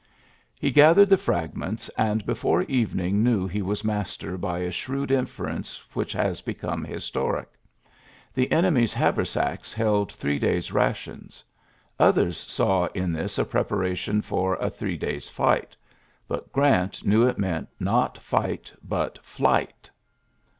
[0.59, 5.77] He gathered the fragments, and before evening knew he was master by a shrewd inference
[5.93, 7.49] which has become historic.
[8.33, 11.43] The enemy's haversacks held three days' rations.
[11.99, 15.77] Others saw in this a preparation for a three days^ fight;
[16.27, 19.91] but Grant knew it meant, not fight, but flight.